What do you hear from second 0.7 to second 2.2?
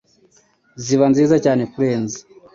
ziba nziza cyane kurenza